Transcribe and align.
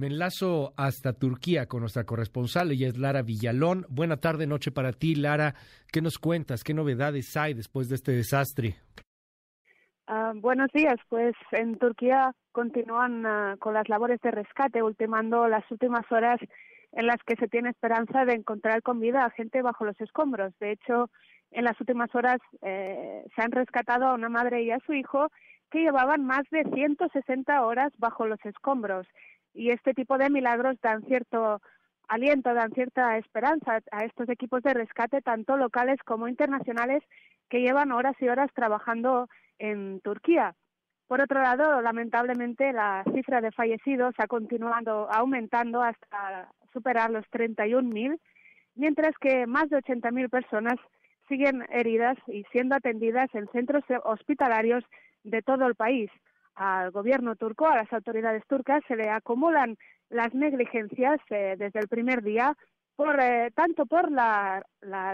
Me 0.00 0.06
enlazo 0.06 0.72
hasta 0.78 1.12
Turquía 1.12 1.66
con 1.66 1.80
nuestra 1.80 2.04
corresponsal, 2.04 2.70
ella 2.70 2.88
es 2.88 2.96
Lara 2.96 3.20
Villalón. 3.20 3.84
Buena 3.90 4.16
tarde, 4.16 4.46
noche 4.46 4.70
para 4.70 4.92
ti, 4.92 5.14
Lara. 5.14 5.52
¿Qué 5.92 6.00
nos 6.00 6.16
cuentas? 6.16 6.64
¿Qué 6.64 6.72
novedades 6.72 7.36
hay 7.36 7.52
después 7.52 7.90
de 7.90 7.96
este 7.96 8.12
desastre? 8.12 8.76
Uh, 10.08 10.40
buenos 10.40 10.68
días, 10.72 10.96
pues 11.10 11.34
en 11.52 11.76
Turquía 11.76 12.32
continúan 12.50 13.26
uh, 13.26 13.58
con 13.58 13.74
las 13.74 13.90
labores 13.90 14.18
de 14.22 14.30
rescate, 14.30 14.82
ultimando 14.82 15.46
las 15.48 15.70
últimas 15.70 16.10
horas 16.10 16.40
en 16.92 17.06
las 17.06 17.18
que 17.26 17.36
se 17.36 17.48
tiene 17.48 17.68
esperanza 17.68 18.24
de 18.24 18.32
encontrar 18.32 18.80
con 18.80 19.00
vida 19.00 19.26
a 19.26 19.30
gente 19.30 19.60
bajo 19.60 19.84
los 19.84 20.00
escombros. 20.00 20.58
De 20.60 20.72
hecho, 20.72 21.10
en 21.50 21.64
las 21.64 21.78
últimas 21.78 22.08
horas 22.14 22.38
eh, 22.62 23.22
se 23.36 23.42
han 23.42 23.52
rescatado 23.52 24.06
a 24.06 24.14
una 24.14 24.30
madre 24.30 24.62
y 24.62 24.70
a 24.70 24.80
su 24.86 24.94
hijo 24.94 25.28
que 25.70 25.80
llevaban 25.80 26.24
más 26.24 26.44
de 26.50 26.64
160 26.64 27.62
horas 27.66 27.92
bajo 27.98 28.26
los 28.26 28.42
escombros 28.46 29.06
y 29.54 29.70
este 29.70 29.94
tipo 29.94 30.18
de 30.18 30.30
milagros 30.30 30.76
dan 30.82 31.02
cierto 31.02 31.60
aliento, 32.08 32.52
dan 32.54 32.72
cierta 32.72 33.18
esperanza 33.18 33.80
a 33.92 34.04
estos 34.04 34.28
equipos 34.28 34.62
de 34.62 34.74
rescate, 34.74 35.22
tanto 35.22 35.56
locales 35.56 35.98
como 36.04 36.28
internacionales, 36.28 37.02
que 37.48 37.60
llevan 37.60 37.92
horas 37.92 38.14
y 38.20 38.28
horas 38.28 38.50
trabajando 38.54 39.28
en 39.58 40.00
Turquía. 40.00 40.54
Por 41.06 41.20
otro 41.20 41.42
lado, 41.42 41.80
lamentablemente, 41.82 42.72
la 42.72 43.04
cifra 43.14 43.40
de 43.40 43.50
fallecidos 43.52 44.14
ha 44.18 44.26
continuado 44.26 45.10
aumentando 45.12 45.82
hasta 45.82 46.52
superar 46.72 47.10
los 47.10 47.24
31.000, 47.32 48.18
mientras 48.76 49.16
que 49.18 49.46
más 49.46 49.68
de 49.70 49.78
80.000 49.78 50.30
personas 50.30 50.76
siguen 51.28 51.64
heridas 51.70 52.16
y 52.28 52.44
siendo 52.52 52.76
atendidas 52.76 53.28
en 53.34 53.48
centros 53.48 53.84
hospitalarios 54.04 54.84
de 55.24 55.42
todo 55.42 55.66
el 55.66 55.74
país 55.74 56.10
al 56.60 56.90
gobierno 56.90 57.36
turco, 57.36 57.66
a 57.66 57.76
las 57.76 57.90
autoridades 57.90 58.46
turcas, 58.46 58.82
se 58.86 58.94
le 58.94 59.08
acumulan 59.08 59.78
las 60.10 60.34
negligencias 60.34 61.18
eh, 61.30 61.54
desde 61.56 61.80
el 61.80 61.88
primer 61.88 62.22
día, 62.22 62.54
por, 62.96 63.18
eh, 63.18 63.50
tanto 63.54 63.86
por 63.86 64.12
la, 64.12 64.62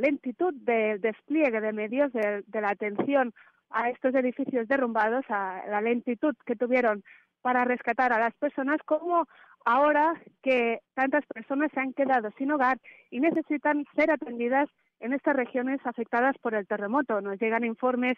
lentitud 0.00 0.54
del 0.54 1.02
despliegue 1.02 1.60
de 1.60 1.72
medios 1.74 2.10
de, 2.14 2.42
la 2.50 2.70
atención 2.70 3.34
a 3.68 3.90
estos 3.90 4.14
edificios 4.14 4.66
derrumbados, 4.68 5.26
a 5.28 5.62
la 5.68 5.82
lentitud 5.82 6.34
que 6.46 6.56
tuvieron 6.56 7.04
para 7.42 7.66
rescatar 7.66 8.14
a 8.14 8.20
las 8.20 8.32
personas, 8.36 8.78
como 8.86 9.26
ahora 9.66 10.14
que 10.42 10.78
tantas 10.94 11.26
personas 11.26 11.70
se 11.74 11.80
han 11.80 11.92
quedado 11.92 12.30
sin 12.38 12.52
hogar 12.52 12.78
y 13.10 13.20
necesitan 13.20 13.84
ser 13.94 14.10
atendidas 14.10 14.70
en 15.00 15.12
estas 15.12 15.36
regiones 15.36 15.78
afectadas 15.84 16.38
por 16.38 16.54
el 16.54 16.66
terremoto. 16.66 17.20
Nos 17.20 17.38
llegan 17.38 17.66
informes 17.66 18.16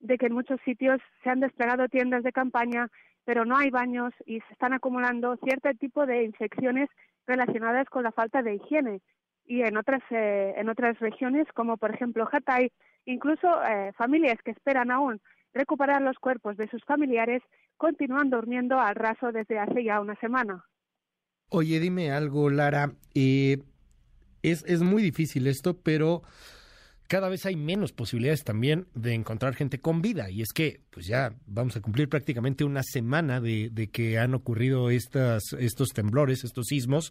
de 0.00 0.18
que 0.18 0.26
en 0.26 0.34
muchos 0.34 0.60
sitios 0.64 1.00
se 1.22 1.30
han 1.30 1.40
desplegado 1.40 1.88
tiendas 1.88 2.22
de 2.22 2.32
campaña, 2.32 2.88
pero 3.24 3.44
no 3.44 3.56
hay 3.56 3.70
baños 3.70 4.12
y 4.26 4.40
se 4.40 4.52
están 4.52 4.72
acumulando 4.72 5.36
cierto 5.44 5.68
tipo 5.78 6.06
de 6.06 6.24
infecciones 6.24 6.88
relacionadas 7.26 7.88
con 7.88 8.02
la 8.02 8.12
falta 8.12 8.42
de 8.42 8.54
higiene. 8.54 9.00
Y 9.44 9.62
en 9.62 9.76
otras, 9.76 10.02
eh, 10.10 10.54
en 10.56 10.68
otras 10.68 10.98
regiones, 10.98 11.46
como 11.54 11.76
por 11.76 11.94
ejemplo 11.94 12.28
Hatay, 12.30 12.70
incluso 13.06 13.48
eh, 13.64 13.92
familias 13.96 14.36
que 14.44 14.50
esperan 14.50 14.90
aún 14.90 15.20
recuperar 15.54 16.02
los 16.02 16.18
cuerpos 16.18 16.56
de 16.56 16.68
sus 16.68 16.84
familiares 16.84 17.42
continúan 17.76 18.30
durmiendo 18.30 18.78
al 18.78 18.94
raso 18.94 19.32
desde 19.32 19.58
hace 19.58 19.84
ya 19.84 20.00
una 20.00 20.14
semana. 20.16 20.64
Oye, 21.50 21.80
dime 21.80 22.10
algo, 22.10 22.50
Lara. 22.50 22.92
Eh, 23.14 23.58
es, 24.42 24.64
es 24.66 24.82
muy 24.82 25.02
difícil 25.02 25.46
esto, 25.46 25.80
pero 25.82 26.22
cada 27.08 27.30
vez 27.30 27.46
hay 27.46 27.56
menos 27.56 27.92
posibilidades 27.92 28.44
también 28.44 28.86
de 28.94 29.14
encontrar 29.14 29.54
gente 29.54 29.80
con 29.80 30.02
vida. 30.02 30.30
Y 30.30 30.42
es 30.42 30.52
que, 30.52 30.82
pues 30.90 31.06
ya 31.06 31.34
vamos 31.46 31.74
a 31.76 31.80
cumplir 31.80 32.08
prácticamente 32.08 32.64
una 32.64 32.82
semana 32.82 33.40
de, 33.40 33.70
de 33.72 33.88
que 33.88 34.18
han 34.18 34.34
ocurrido 34.34 34.90
estas, 34.90 35.54
estos 35.58 35.88
temblores, 35.88 36.44
estos 36.44 36.66
sismos. 36.66 37.10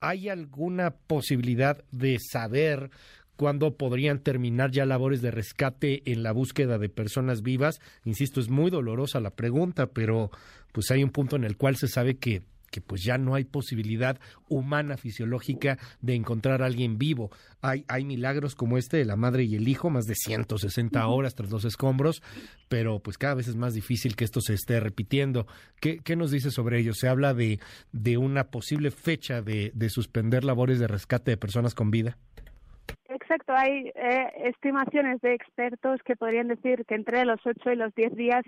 ¿Hay 0.00 0.30
alguna 0.30 0.92
posibilidad 0.92 1.84
de 1.92 2.16
saber 2.18 2.90
cuándo 3.36 3.76
podrían 3.76 4.20
terminar 4.20 4.70
ya 4.70 4.86
labores 4.86 5.20
de 5.20 5.30
rescate 5.30 6.02
en 6.10 6.22
la 6.22 6.32
búsqueda 6.32 6.78
de 6.78 6.88
personas 6.88 7.42
vivas? 7.42 7.78
Insisto, 8.04 8.40
es 8.40 8.48
muy 8.48 8.70
dolorosa 8.70 9.20
la 9.20 9.36
pregunta, 9.36 9.88
pero 9.88 10.30
pues 10.72 10.90
hay 10.90 11.04
un 11.04 11.10
punto 11.10 11.36
en 11.36 11.44
el 11.44 11.58
cual 11.58 11.76
se 11.76 11.88
sabe 11.88 12.16
que 12.16 12.42
que 12.70 12.80
pues 12.80 13.02
ya 13.02 13.18
no 13.18 13.34
hay 13.34 13.44
posibilidad 13.44 14.18
humana, 14.48 14.96
fisiológica 14.96 15.78
de 16.00 16.14
encontrar 16.14 16.62
a 16.62 16.66
alguien 16.66 16.98
vivo. 16.98 17.30
Hay, 17.62 17.84
hay 17.88 18.04
milagros 18.04 18.54
como 18.54 18.78
este 18.78 18.96
de 18.96 19.04
la 19.04 19.16
madre 19.16 19.44
y 19.44 19.56
el 19.56 19.68
hijo, 19.68 19.90
más 19.90 20.06
de 20.06 20.14
160 20.14 21.06
horas 21.06 21.34
tras 21.34 21.50
los 21.50 21.64
escombros, 21.64 22.22
pero 22.68 23.00
pues 23.00 23.18
cada 23.18 23.34
vez 23.34 23.48
es 23.48 23.56
más 23.56 23.74
difícil 23.74 24.16
que 24.16 24.24
esto 24.24 24.40
se 24.40 24.54
esté 24.54 24.80
repitiendo. 24.80 25.46
¿Qué, 25.80 25.98
qué 25.98 26.16
nos 26.16 26.30
dice 26.30 26.50
sobre 26.50 26.78
ello? 26.78 26.94
Se 26.94 27.08
habla 27.08 27.34
de, 27.34 27.60
de 27.92 28.16
una 28.16 28.44
posible 28.44 28.90
fecha 28.90 29.42
de, 29.42 29.72
de 29.74 29.90
suspender 29.90 30.44
labores 30.44 30.78
de 30.78 30.86
rescate 30.86 31.32
de 31.32 31.36
personas 31.36 31.74
con 31.74 31.90
vida. 31.90 32.16
Exacto, 33.08 33.52
hay 33.56 33.92
eh, 33.94 34.32
estimaciones 34.44 35.20
de 35.20 35.34
expertos 35.34 36.00
que 36.04 36.16
podrían 36.16 36.48
decir 36.48 36.84
que 36.86 36.94
entre 36.94 37.24
los 37.24 37.40
8 37.44 37.72
y 37.72 37.76
los 37.76 37.94
10 37.94 38.14
días 38.14 38.42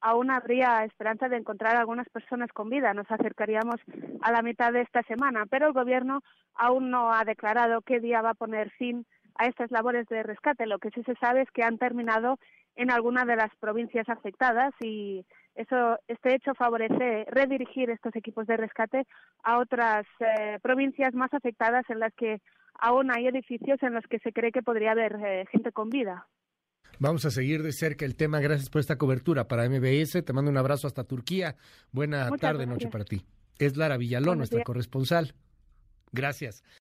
aún 0.00 0.30
habría 0.30 0.84
esperanza 0.84 1.28
de 1.28 1.36
encontrar 1.36 1.76
algunas 1.76 2.08
personas 2.08 2.50
con 2.52 2.70
vida. 2.70 2.94
Nos 2.94 3.10
acercaríamos 3.10 3.76
a 4.22 4.32
la 4.32 4.42
mitad 4.42 4.72
de 4.72 4.82
esta 4.82 5.02
semana, 5.02 5.46
pero 5.46 5.66
el 5.66 5.72
Gobierno 5.72 6.20
aún 6.54 6.90
no 6.90 7.12
ha 7.12 7.24
declarado 7.24 7.82
qué 7.82 8.00
día 8.00 8.22
va 8.22 8.30
a 8.30 8.34
poner 8.34 8.70
fin 8.70 9.06
a 9.36 9.46
estas 9.46 9.70
labores 9.70 10.06
de 10.08 10.22
rescate. 10.22 10.66
Lo 10.66 10.78
que 10.78 10.90
sí 10.90 11.02
se 11.04 11.14
sabe 11.16 11.42
es 11.42 11.50
que 11.50 11.62
han 11.62 11.78
terminado 11.78 12.38
en 12.76 12.90
alguna 12.90 13.24
de 13.24 13.36
las 13.36 13.54
provincias 13.56 14.08
afectadas 14.08 14.72
y 14.80 15.24
eso, 15.54 15.98
este 16.08 16.34
hecho 16.34 16.54
favorece 16.54 17.24
redirigir 17.30 17.90
estos 17.90 18.14
equipos 18.14 18.46
de 18.46 18.58
rescate 18.58 19.06
a 19.42 19.58
otras 19.58 20.06
eh, 20.20 20.58
provincias 20.62 21.14
más 21.14 21.32
afectadas 21.32 21.88
en 21.88 22.00
las 22.00 22.12
que 22.14 22.40
aún 22.78 23.10
hay 23.10 23.26
edificios 23.26 23.82
en 23.82 23.94
los 23.94 24.04
que 24.06 24.18
se 24.18 24.32
cree 24.32 24.52
que 24.52 24.62
podría 24.62 24.92
haber 24.92 25.16
eh, 25.24 25.46
gente 25.50 25.72
con 25.72 25.88
vida. 25.88 26.26
Vamos 26.98 27.24
a 27.24 27.30
seguir 27.30 27.62
de 27.62 27.72
cerca 27.72 28.04
el 28.04 28.16
tema. 28.16 28.40
Gracias 28.40 28.70
por 28.70 28.80
esta 28.80 28.96
cobertura 28.96 29.48
para 29.48 29.68
MBS. 29.68 30.24
Te 30.24 30.32
mando 30.32 30.50
un 30.50 30.56
abrazo 30.56 30.86
hasta 30.86 31.04
Turquía. 31.04 31.56
Buena 31.92 32.30
tarde, 32.36 32.66
noche 32.66 32.88
para 32.88 33.04
ti. 33.04 33.24
Es 33.58 33.76
Lara 33.76 33.96
Villalón, 33.96 34.38
nuestra 34.38 34.62
corresponsal. 34.62 35.34
Gracias. 36.12 36.62